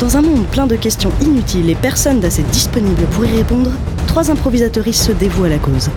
[0.00, 3.70] Dans un monde plein de questions inutiles et personne d'assez disponible pour y répondre,
[4.06, 5.90] trois improvisatrices se dévouent à la cause.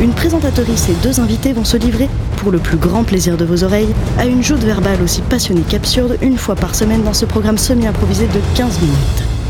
[0.00, 3.64] Une présentatrice et deux invités vont se livrer, pour le plus grand plaisir de vos
[3.64, 7.58] oreilles, à une joute verbale aussi passionnée qu'absurde une fois par semaine dans ce programme
[7.58, 8.96] semi-improvisé de 15 minutes.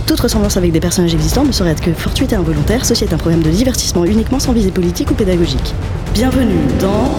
[0.06, 3.12] Toute ressemblance avec des personnages existants ne saurait être que fortuite et involontaire, ceci est
[3.12, 5.74] un programme de divertissement uniquement sans visée politique ou pédagogique.
[6.14, 7.14] Bienvenue dans...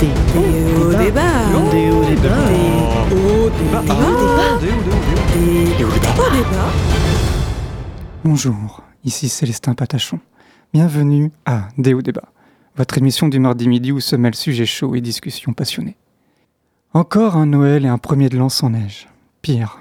[0.00, 0.06] Des.
[0.06, 1.12] Des.
[8.24, 10.20] Bonjour, ici Célestin Patachon.
[10.72, 12.32] Bienvenue à Déo Débat,
[12.76, 15.96] votre émission du mardi midi où se mêlent sujets chauds et discussions passionnées.
[16.94, 19.08] Encore un Noël et un premier de l'an sans neige.
[19.42, 19.78] Pire,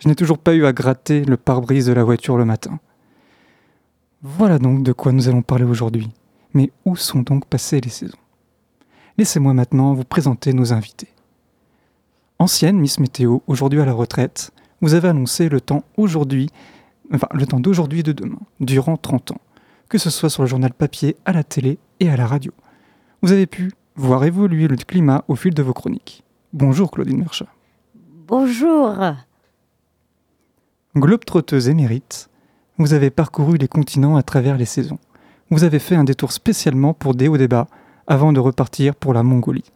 [0.00, 2.78] je n'ai toujours pas eu à gratter le pare-brise de la voiture le matin.
[4.22, 6.10] Voilà donc de quoi nous allons parler aujourd'hui.
[6.54, 8.18] Mais où sont donc passées les saisons?
[9.16, 11.08] Laissez-moi maintenant vous présenter nos invités.
[12.40, 16.50] Ancienne Miss Météo, aujourd'hui à la retraite, vous avez annoncé le temps aujourd'hui,
[17.12, 19.40] enfin le temps d'aujourd'hui et de demain, durant 30 ans,
[19.88, 22.52] que ce soit sur le journal papier, à la télé et à la radio.
[23.22, 26.22] Vous avez pu voir évoluer le climat au fil de vos chroniques.
[26.52, 27.48] Bonjour Claudine Merchat.
[28.28, 28.94] Bonjour.
[30.94, 32.30] Globe-trotteuse émérite,
[32.76, 35.00] vous avez parcouru les continents à travers les saisons.
[35.50, 37.66] Vous avez fait un détour spécialement pour des hauts débats
[38.06, 39.72] avant de repartir pour la Mongolie.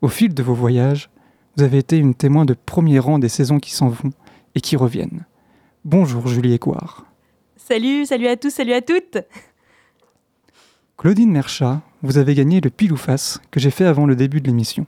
[0.00, 1.10] Au fil de vos voyages,
[1.56, 4.12] vous avez été une témoin de premier rang des saisons qui s'en vont
[4.54, 5.24] et qui reviennent.
[5.84, 7.06] Bonjour Julie Écoire.
[7.56, 9.18] Salut, salut à tous, salut à toutes.
[10.98, 14.40] Claudine Merchat, vous avez gagné le pile ou face que j'ai fait avant le début
[14.40, 14.86] de l'émission.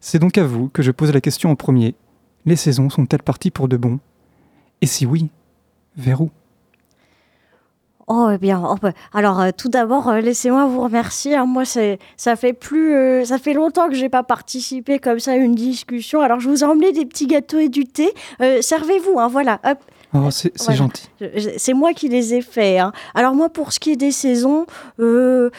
[0.00, 1.94] C'est donc à vous que je pose la question en premier.
[2.46, 4.00] Les saisons sont-elles parties pour de bon?
[4.80, 5.30] Et si oui,
[5.96, 6.30] vers où?
[8.10, 11.36] Oh, eh bien, oh, bah, alors euh, tout d'abord, euh, laissez-moi vous remercier.
[11.36, 11.44] hein.
[11.44, 15.32] Moi, c'est, ça fait plus, euh, ça fait longtemps que j'ai pas participé comme ça
[15.32, 16.20] à une discussion.
[16.22, 18.12] Alors, je vous ai emmené des petits gâteaux et du thé.
[18.62, 19.60] Servez-vous, hein, voilà.
[19.64, 19.78] Hop.
[20.14, 20.74] Oh, c'est Voilà.
[20.78, 21.08] gentil.
[21.20, 22.80] Je- je- C'est moi qui les ai faits.
[22.80, 22.92] hein.
[23.14, 24.64] Alors moi, pour ce qui est des saisons,
[25.00, 25.50] euh,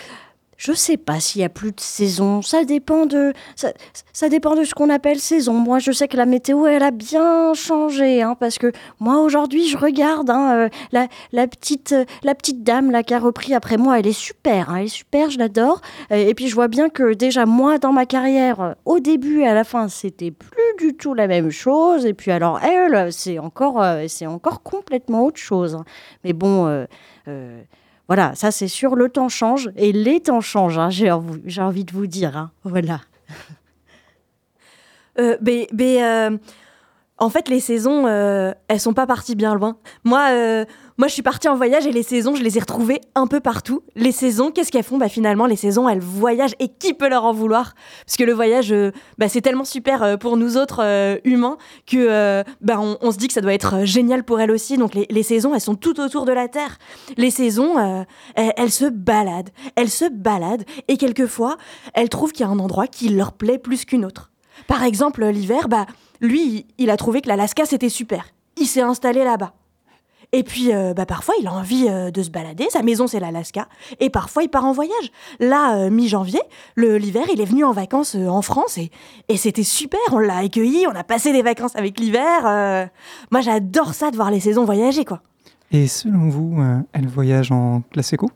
[0.59, 2.41] je sais pas s'il y a plus de saisons.
[2.41, 3.69] Ça dépend de, ça,
[4.11, 5.53] ça dépend de ce qu'on appelle saison.
[5.53, 9.69] Moi, je sais que la météo, elle a bien changé, hein, parce que moi aujourd'hui,
[9.69, 13.53] je regarde hein, euh, la, la petite, euh, la petite dame là qui a repris
[13.53, 13.99] après moi.
[13.99, 15.79] Elle est super, hein, elle est super, je l'adore.
[16.11, 19.47] Euh, Et puis je vois bien que déjà moi, dans ma carrière, au début et
[19.47, 22.05] à la fin, c'était plus du tout la même chose.
[22.05, 25.77] Et puis alors elle, c'est encore, c'est encore complètement autre chose.
[26.25, 26.85] Mais bon,
[28.09, 30.79] voilà, ça c'est sûr, le temps change et les temps changent.
[30.79, 33.01] hein, j'ai envie, de vous dire, hein, voilà.
[35.17, 35.37] Euh,
[36.01, 36.37] euh,
[37.19, 39.77] en fait, les saisons, euh, elles sont pas parties bien loin.
[40.05, 40.65] Moi, euh,
[40.97, 43.41] moi, je suis partie en voyage et les saisons, je les ai retrouvées un peu
[43.41, 43.83] partout.
[43.95, 44.97] Les saisons, qu'est-ce qu'elles font?
[44.97, 47.73] Bah finalement, les saisons, elles voyagent et qui peut leur en vouloir?
[48.05, 52.43] Parce que le voyage, euh, bah, c'est tellement super euh, pour nous autres humains que
[52.61, 54.77] bah, on, se dit que ça doit être génial pour elles aussi.
[54.77, 56.77] Donc les, les saisons, elles sont tout autour de la Terre.
[57.17, 61.57] Les saisons, elles, elles se baladent, elles se baladent et quelquefois,
[61.93, 64.31] elles trouvent qu'il y a un endroit qui leur plaît plus qu'une autre.
[64.67, 65.85] Par exemple, l'hiver, bah,
[66.21, 68.25] lui, il- a trouvé que l'Alaska, c'était super.
[68.57, 69.53] Il s'est installé là-bas.
[70.31, 72.67] Et puis, euh, bah, parfois, il a envie euh, de se balader.
[72.69, 73.67] Sa maison, c'est l'Alaska.
[73.99, 75.11] Et parfois, il part en voyage.
[75.39, 76.41] Là, euh, mi-janvier,
[76.77, 79.99] l'hiver, il est venu en vacances en France et, c'était super.
[80.11, 82.89] On l'a accueilli, on a passé des vacances avec l'hiver.
[83.31, 85.21] Moi, j'adore ça de voir les saisons voyager, quoi.
[85.71, 86.57] Et selon vous,
[86.93, 88.29] elle voyage en classe éco?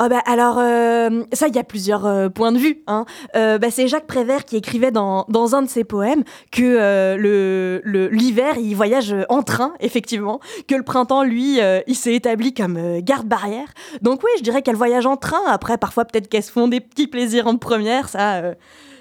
[0.00, 2.82] Ah bah alors, euh, ça, il y a plusieurs euh, points de vue.
[2.88, 3.04] Hein.
[3.36, 8.08] Euh, bah, c'est Jacques Prévert qui écrivait dans, dans un de ses poèmes que le-
[8.08, 13.68] l'hiver, il voyage en train, effectivement, que le printemps, lui, il s'est établi comme garde-barrière.
[14.02, 15.40] Donc oui, je dirais qu'elle voyage en train.
[15.46, 18.08] Après, parfois, peut-être qu'elles se font des petits plaisirs en première.
[18.08, 18.42] Ça,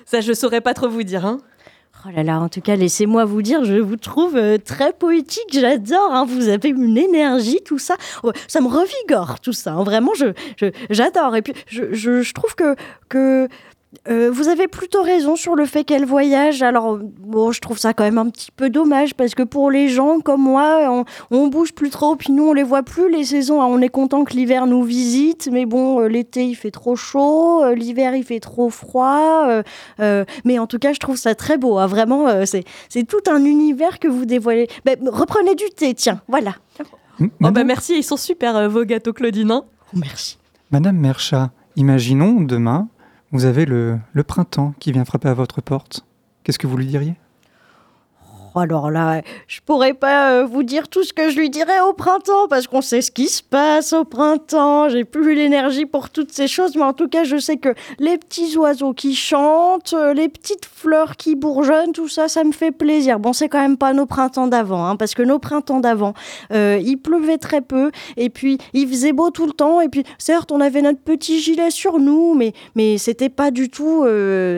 [0.06, 1.26] ça je saurais pas trop vous dire.
[1.26, 1.40] Hein.
[2.06, 5.48] Oh là là, en tout cas, laissez-moi vous dire, je vous trouve euh, très poétique,
[5.54, 9.84] j'adore, hein, vous avez une énergie, tout ça, Ouais, ça me revigore, tout ça, hein,
[9.84, 10.12] vraiment,
[10.90, 11.36] j'adore.
[11.38, 12.76] Et puis, je- je trouve que,
[13.08, 13.48] que
[14.08, 16.62] euh, vous avez plutôt raison sur le fait qu'elle voyage.
[16.62, 19.88] Alors, bon, je trouve ça quand même un petit peu dommage, parce que pour les
[19.90, 23.24] gens comme moi, on, on bouge plus trop, puis nous, on les voit plus, les
[23.24, 23.68] saisons, hein.
[23.70, 27.64] on est content que l'hiver nous visite, mais bon, euh, l'été, il fait trop chaud,
[27.64, 29.64] euh, l'hiver, il fait trop froid, euh,
[30.00, 31.78] euh, mais en tout cas, je trouve ça très beau.
[31.78, 31.88] hein.
[31.88, 34.68] Vraiment, euh, c'est, c'est tout un univers que vous dévoilez.
[34.86, 36.56] Ben, reprenez du thé, tiens, voilà.
[37.20, 39.52] M- Oh bah Madame, merci, ils sont super euh, vos gâteaux Claudine.
[39.52, 39.64] hein.
[39.96, 40.38] Oh, merci.
[40.72, 42.88] Madame Merchat, imaginons demain,
[43.34, 46.06] vous avez le, le printemps qui vient frapper à votre porte.
[46.44, 47.16] Qu'est-ce que vous lui diriez?
[48.56, 51.94] Alors là, je pourrais pas euh, vous dire tout ce que je lui dirais au
[51.94, 54.90] printemps, parce qu'on sait ce qui se passe au printemps.
[54.90, 57.70] J'ai plus l'énergie pour toutes ces choses, mais en tout cas, je sais que
[58.00, 62.52] les petits oiseaux qui chantent, euh, les petites fleurs qui bourgeonnent, tout ça, ça me
[62.52, 63.20] fait plaisir.
[63.20, 66.14] Bon, c'est quand même pas nos printemps d'avant, hein, parce que nos printemps d'avant,
[66.52, 70.04] euh, il pleuvait très peu, et puis il faisait beau tout le temps, et puis
[70.18, 74.06] certes, on avait notre petit gilet sur nous, mais mais c'était pas du tout,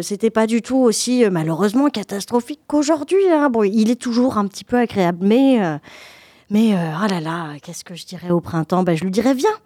[0.02, 3.30] c'était pas du tout aussi malheureusement catastrophique qu'aujourd'hui.
[3.32, 3.50] Hein.
[3.50, 5.78] Bon, est toujours un petit peu agréable, mais, euh,
[6.50, 8.84] mais euh, oh là là, qu'est-ce que je dirais au printemps?
[8.84, 9.58] Ben, Je lui dirais, viens,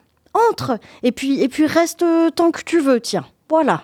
[0.50, 2.06] entre, et puis, et puis reste
[2.36, 3.26] tant que tu veux, tiens.
[3.50, 3.84] Voilà.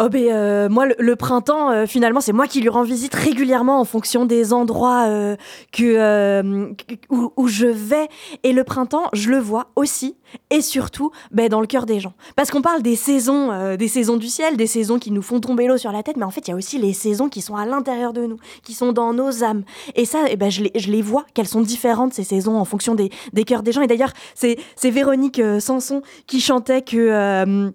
[0.00, 3.80] Oh ben euh, moi le, printemps euh, finalement c'est moi qui lui rends visite régulièrement
[3.80, 5.34] en fonction des endroits euh,
[5.72, 6.72] que
[7.10, 8.06] où, je vais.
[8.44, 10.14] Et le printemps je le vois aussi
[10.50, 12.12] et surtout ben, dans le cœur des gens.
[12.36, 15.66] Parce qu'on parle des saisons des saisons du ciel des saisons qui nous font tomber
[15.66, 17.56] l'eau sur la tête mais en fait il y a aussi les saisons qui sont
[17.56, 19.64] à l'intérieur de nous qui sont dans nos âmes.
[19.96, 22.64] Et ça eh ben je les, je les vois qu'elles sont différentes ces saisons en
[22.64, 23.82] fonction des, des cœurs des gens.
[23.82, 27.72] Et d'ailleurs c'est c'est Véronique Sanson qui chantait que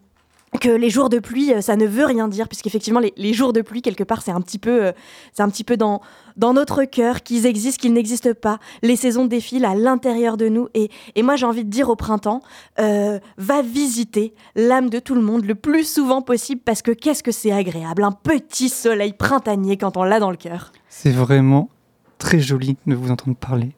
[0.59, 3.53] que les jours de pluie, euh, ça ne veut rien dire, puisqu'effectivement, les, les jours
[3.53, 4.91] de pluie, quelque part, c'est un petit peu, euh,
[5.39, 6.01] un petit peu dans,
[6.37, 8.59] dans notre cœur qu'ils existent, qu'ils n'existent pas.
[8.81, 10.67] Les saisons défilent à l'intérieur de nous.
[10.73, 12.41] Et, et moi, j'ai envie de dire au printemps,
[12.79, 17.23] euh, va visiter l'âme de tout le monde le plus souvent possible, parce que qu'est-ce
[17.23, 20.71] que c'est agréable, un petit soleil printanier quand on l'a dans le cœur.
[20.89, 21.69] C'est vraiment
[22.17, 23.71] très joli de vous entendre parler.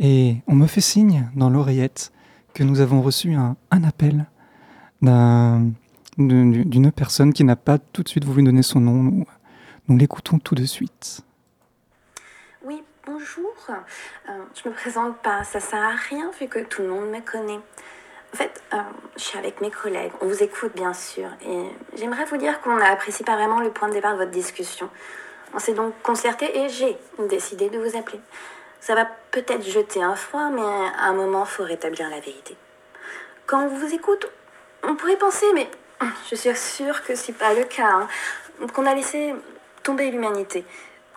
[0.00, 2.12] Et on me fait signe dans l'oreillette
[2.52, 4.26] que nous avons reçu un, un appel
[5.02, 5.70] d'un
[6.18, 9.24] d'une personne qui n'a pas tout de suite voulu donner son nom.
[9.88, 11.20] Nous, l'écoutons tout de suite.
[12.64, 13.52] Oui, bonjour.
[13.68, 17.20] Euh, je me présente pas, ça sert à rien vu que tout le monde me
[17.20, 17.60] connaît.
[18.32, 18.78] En fait, euh,
[19.16, 22.76] je suis avec mes collègues, on vous écoute bien sûr, et j'aimerais vous dire qu'on
[22.76, 24.90] n'apprécie pas vraiment le point de départ de votre discussion.
[25.54, 26.96] On s'est donc concerté et j'ai
[27.28, 28.20] décidé de vous appeler.
[28.80, 32.56] Ça va peut-être jeter un froid, mais à un moment, faut rétablir la vérité.
[33.46, 34.26] Quand on vous écoute,
[34.82, 35.70] on pourrait penser, mais
[36.30, 37.90] je suis sûre que c'est pas le cas.
[37.90, 38.08] Hein.
[38.72, 39.34] Qu'on a laissé
[39.82, 40.64] tomber l'humanité.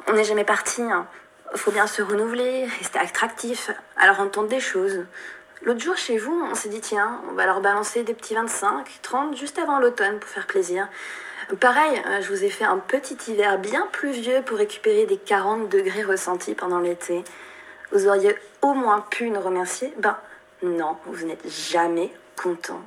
[0.08, 0.82] On n'est jamais parti.
[0.82, 1.08] Hein.
[1.56, 3.72] faut bien se renouveler, rester attractif.
[3.98, 5.06] Alors on tente des choses.
[5.64, 9.00] L'autre jour chez vous, on s'est dit tiens, on va leur balancer des petits 25,
[9.02, 10.88] 30 juste avant l'automne pour faire plaisir.
[11.60, 15.70] Pareil, euh, je vous ai fait un petit hiver bien pluvieux pour récupérer des 40
[15.70, 17.24] degrés ressentis pendant l'été.
[17.92, 19.94] Vous auriez au moins pu nous remercier?
[19.98, 20.18] Ben
[20.62, 22.82] non, vous n'êtes jamais content.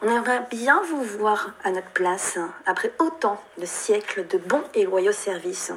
[0.00, 4.84] On aimerait bien vous voir à notre place, après autant de siècles de bons et
[4.84, 5.72] loyaux services.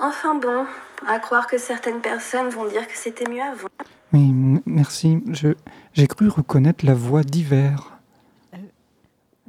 [0.00, 0.66] Enfin bon,
[1.06, 3.68] à croire que certaines personnes vont dire que c'était mieux avant.
[4.12, 4.32] Oui,
[4.66, 5.22] merci.
[5.30, 5.48] Je,
[5.92, 7.98] j'ai cru reconnaître la voix d'hiver.
[8.54, 8.58] Euh,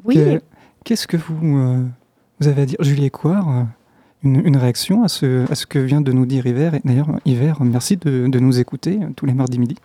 [0.06, 0.40] oui.
[0.84, 1.84] qu'est-ce que vous, euh,
[2.40, 2.78] vous avez à dire?
[2.82, 3.64] Julie Écoire, euh,
[4.24, 6.76] une, une, réaction à ce, à ce que vient de nous dire Hiver.
[6.76, 9.76] Et d'ailleurs, Hiver, merci de, de nous écouter tous les mardis midi.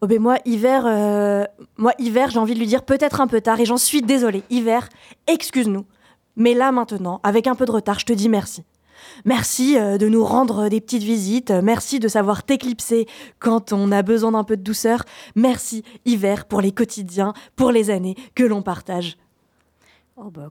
[0.00, 1.44] Oh ben moi, hiver, euh,
[1.76, 4.44] moi, hiver, j'ai envie de lui dire peut-être un peu tard et j'en suis désolée.
[4.48, 4.88] Hiver,
[5.26, 5.84] excuse-nous.
[6.36, 8.64] Mais là, maintenant, avec un peu de retard, je te dis merci.
[9.24, 11.50] Merci euh, de nous rendre des petites visites.
[11.50, 13.06] Merci de savoir t'éclipser
[13.40, 15.04] quand on a besoin d'un peu de douceur.
[15.34, 19.16] Merci, hiver, pour les quotidiens, pour les années que l'on partage.
[20.20, 20.50] Oh bah,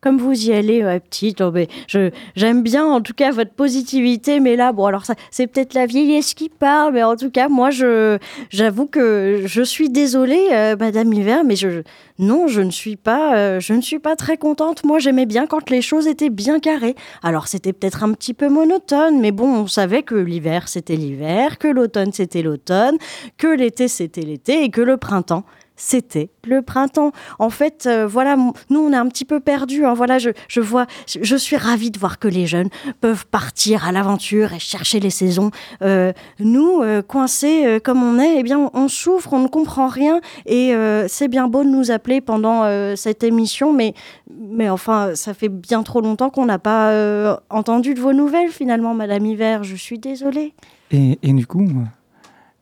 [0.00, 1.52] comme, vous y allez, petite, oh
[1.88, 5.74] je, j'aime bien en tout cas votre positivité, mais là, bon, alors ça, c'est peut-être
[5.74, 8.18] la vieillesse qui parle, mais en tout cas, moi, je,
[8.50, 11.82] j'avoue que je suis désolée, euh, Madame Hiver, mais je,
[12.20, 14.84] non, je ne suis pas, euh, je ne suis pas très contente.
[14.84, 16.94] Moi, j'aimais bien quand les choses étaient bien carrées.
[17.24, 21.58] Alors, c'était peut-être un petit peu monotone, mais bon, on savait que l'hiver, c'était l'hiver,
[21.58, 22.96] que l'automne, c'était l'automne,
[23.36, 25.42] que l'été, c'était l'été, et que le printemps,
[25.78, 27.12] c'était le printemps.
[27.38, 29.86] En fait, euh, voilà, nous on est un petit peu perdus.
[29.86, 29.94] Hein.
[29.94, 32.68] Voilà, je, je, vois, je suis ravie de voir que les jeunes
[33.00, 35.50] peuvent partir à l'aventure et chercher les saisons.
[35.82, 40.20] Euh, nous, euh, coincés comme on est, eh bien, on, souffre, on ne comprend rien
[40.44, 40.74] et
[41.06, 42.64] c'est bien beau de nous appeler pendant
[42.96, 43.94] cette émission, mais,
[44.36, 48.94] mais enfin, ça fait bien trop longtemps qu'on n'a pas entendu de vos nouvelles finalement,
[48.94, 49.62] Madame Hiver.
[49.62, 50.54] Je suis désolée.
[50.90, 51.68] Et, et du coup,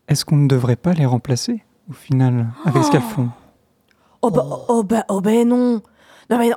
[0.08, 1.62] est-ce qu'on ne devrait pas les remplacer?
[1.88, 3.28] Au final, avec ce qu'elles font.
[4.22, 5.82] Oh bah, oh bah, oh bah non.
[6.30, 6.50] Non mais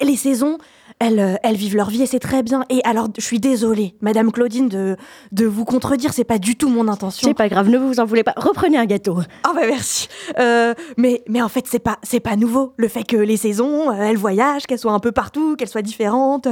[0.00, 0.58] les saisons,
[0.98, 2.64] elles, euh, elles vivent leur vie et c'est très bien.
[2.70, 4.96] Et alors, je suis désolée, Madame Claudine, de,
[5.32, 7.28] de vous contredire, c'est pas du tout mon intention.
[7.28, 8.34] C'est pas grave, ne vous en voulez pas.
[8.36, 9.18] Reprenez un gâteau.
[9.42, 10.08] Ah bah merci.
[10.38, 12.74] Euh, mais, mais en fait, c'est pas, c'est pas nouveau.
[12.76, 15.82] Le fait que les saisons, euh, elles voyagent, qu'elles soient un peu partout, qu'elles soient
[15.82, 16.48] différentes.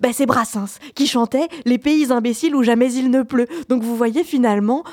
[0.00, 3.46] bah c'est Brassens qui chantait Les pays imbéciles où jamais il ne pleut.
[3.68, 4.84] Donc vous voyez finalement,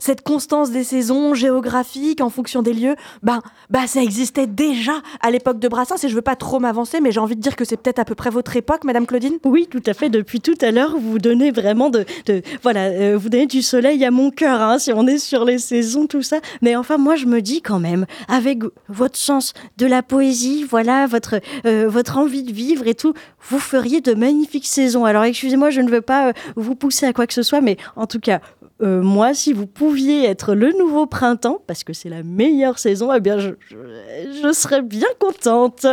[0.00, 5.30] cette constance des saisons géographiques en fonction des lieux, bah, bah ça existait déjà à
[5.30, 7.64] l'époque de Brassens et je veux pas trop m'avancer, mais j'ai envie de dire que
[7.64, 9.38] c'est peut-être à peu près votre époque, Madame Claudine.
[9.44, 10.10] Oui, tout à fait.
[10.10, 14.04] Depuis tout à l'heure, vous donnez vraiment de, de voilà, euh, vous donnez du soleil
[14.04, 14.60] à mon cœur.
[14.60, 16.40] Hein, si on est sur les saisons, tout ça.
[16.60, 21.06] Mais enfin, moi, je me dis quand même, avec votre sens de la poésie, voilà,
[21.06, 23.14] votre euh, votre envie de vivre et tout,
[23.48, 25.04] vous feriez de magnifiques saisons.
[25.04, 27.76] Alors, excusez-moi, je ne veux pas euh, vous pousser à quoi que ce soit, mais
[27.96, 28.40] en tout cas,
[28.82, 33.12] euh, moi, si vous pouviez être le nouveau printemps, parce que c'est la meilleure saison,
[33.12, 35.86] eh bien, je, je, serais bien contente.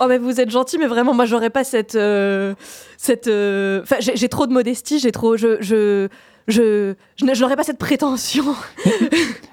[0.00, 2.54] Oh mais vous êtes gentil, mais vraiment moi j'aurais pas cette euh,
[2.98, 3.28] cette.
[3.28, 6.08] Euh, enfin j'ai trop de modestie, j'ai trop je je
[6.48, 8.44] je je n'aurais pas cette prétention.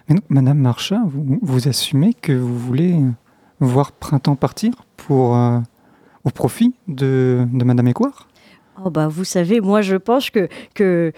[0.10, 2.96] mais non, Madame Marcha, vous, vous assumez que vous voulez
[3.60, 5.38] voir printemps partir pour
[6.24, 8.28] au profit de, de Madame Écoire
[8.84, 11.12] Oh bah vous savez, moi je pense que, que,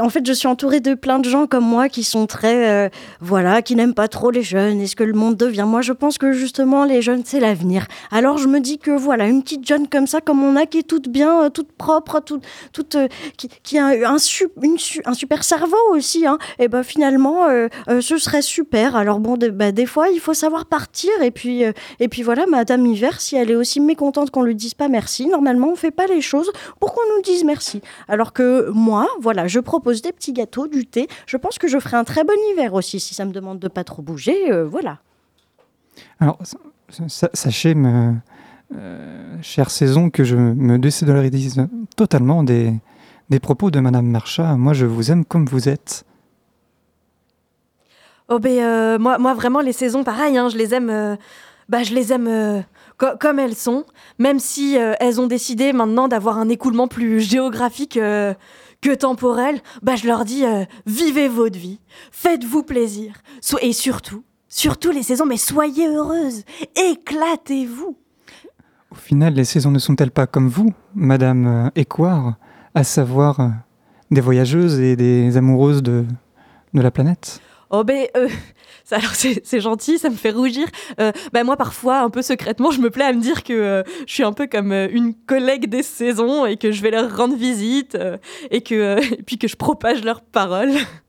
[0.00, 2.88] en fait, je suis entourée de plein de gens comme moi qui sont très, euh,
[3.20, 5.66] voilà, qui n'aiment pas trop les jeunes et ce que le monde devient.
[5.66, 7.86] Moi, je pense que justement, les jeunes, c'est l'avenir.
[8.10, 10.78] Alors, je me dis que voilà, une petite jeune comme ça, comme on a, qui
[10.78, 13.06] est toute bien, euh, toute propre, toute, euh,
[13.36, 17.46] qui, a un, un, super cerveau aussi, hein, et ben finalement,
[17.88, 18.96] ce serait super.
[18.96, 21.62] Alors bon, bah, des fois, il faut savoir partir et puis,
[22.00, 25.26] et puis voilà, Madame Hiver, si elle est aussi mécontente qu'on lui dise pas merci,
[25.26, 27.80] normalement, on fait pas les choses pour qu'on nous dise merci.
[28.08, 31.08] Alors que moi, voilà, je propose des petits gâteaux, du thé.
[31.26, 33.68] Je pense que je ferai un très bon hiver aussi si ça me demande de
[33.68, 34.50] pas trop bouger.
[34.50, 34.98] Euh, voilà.
[36.20, 36.38] Alors,
[37.34, 38.14] sachez, me,
[38.74, 42.72] euh, chère Saison, que je me désolidarise totalement des,
[43.28, 44.56] des propos de Madame Marcha.
[44.56, 46.06] Moi, je vous aime comme vous êtes.
[48.30, 51.16] Oh ben euh, moi, moi vraiment les saisons pareil, hein, je les aime,
[51.68, 52.64] bah je les aime
[52.98, 53.84] comme elles sont,
[54.18, 57.98] même si elles ont décidé maintenant d'avoir un écoulement plus géographique
[58.80, 61.80] que temporel, bah je leur dis euh, vivez votre vie,
[62.12, 63.14] faites-vous plaisir,
[63.60, 66.44] et surtout, surtout les saisons, mais soyez heureuses,
[66.76, 67.96] éclatez-vous.
[68.90, 72.36] Au final, les saisons ne sont-elles pas comme vous, Madame euh, Écoire,
[72.74, 73.48] à savoir euh,
[74.10, 76.06] des voyageuses et des amoureuses de,
[76.72, 77.40] de la planète?
[77.70, 78.06] Oh ben,
[78.90, 80.66] alors c'est gentil, ça me fait rougir.
[81.00, 83.82] Euh, bah, moi parfois, un peu secrètement, je me plais à me dire que euh,
[84.06, 87.14] je suis un peu comme euh, une collègue des saisons et que je vais leur
[87.14, 87.96] rendre visite
[88.50, 90.72] et que et puis que je propage leurs paroles.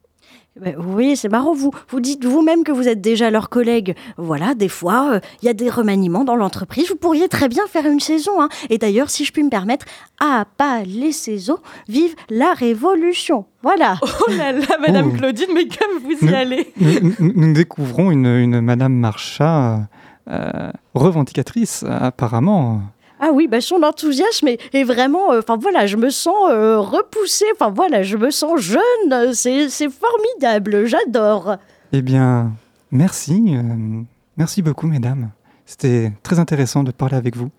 [0.61, 1.53] Ben oui, c'est marrant.
[1.53, 3.95] Vous, vous dites vous-même que vous êtes déjà leur collègue.
[4.17, 6.89] Voilà, des fois, euh, il y a des remaniements dans l'entreprise.
[6.89, 8.41] Vous pourriez très bien faire une saison.
[8.41, 8.49] Hein.
[8.69, 9.85] Et d'ailleurs, si je puis me permettre,
[10.19, 13.45] à pas les saisons, vive la révolution.
[13.63, 13.97] Voilà.
[14.21, 15.17] Oh là là, Madame oh.
[15.17, 16.73] Claudine, mais comme vous y allez.
[17.19, 19.87] Nous, découvrons une, une Madame Marchat
[20.29, 22.81] euh, revendicatrice, apparemment.
[23.21, 25.33] Ah oui, bah, son enthousiasme est, vraiment.
[25.33, 27.45] Euh, enfin voilà, je me sens euh, repoussée.
[27.53, 29.33] Enfin voilà, je me sens jeune.
[29.33, 30.85] C'est formidable.
[30.85, 31.57] J'adore.
[31.91, 32.53] Eh bien,
[32.91, 33.43] merci.
[33.49, 34.01] Euh,
[34.38, 35.31] merci beaucoup, mesdames.
[35.65, 37.49] C'était très intéressant de parler avec vous.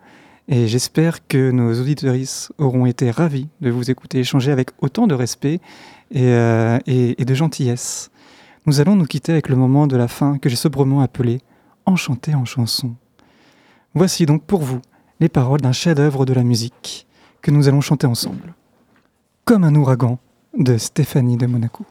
[0.47, 2.15] Et j'espère que nos auditeurs
[2.57, 5.59] auront été ravis de vous écouter échanger avec autant de respect
[6.09, 6.33] et,
[6.87, 8.09] et de gentillesse.
[8.65, 11.39] Nous allons nous quitter avec le moment de la fin que j'ai sobrement appelé
[11.85, 12.95] Enchanté en chanson.
[13.93, 14.81] Voici donc pour vous
[15.21, 17.07] les paroles d'un chef-d'œuvre de la musique
[17.43, 18.55] que nous allons chanter ensemble.
[19.45, 20.17] Comme un ouragan
[20.57, 21.85] de Stéphanie de Monaco.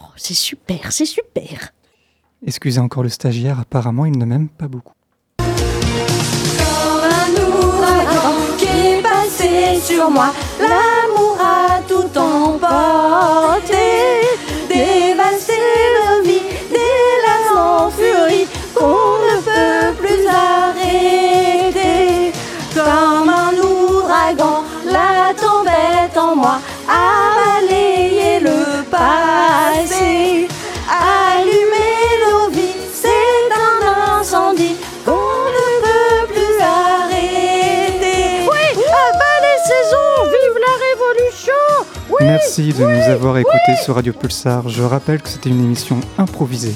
[0.00, 1.72] Oh, c'est super, c'est super.
[2.46, 4.92] Excusez encore le stagiaire, apparemment il ne m'aime pas beaucoup.
[5.38, 14.19] Comme un ouragan qui est passé sur moi, l'amour a tout emporté,
[26.88, 30.48] a balayé le passé.
[30.88, 35.12] Allumer nos vies, c'est un incendie qu'on
[35.56, 38.48] ne peut plus arrêter.
[38.50, 41.60] Oui, à bas les saisons, vive la révolution
[42.20, 44.68] Merci de nous avoir écoutés sur Radio Pulsar.
[44.68, 46.74] Je rappelle que c'était une émission improvisée